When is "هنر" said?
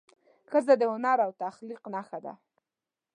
0.93-1.17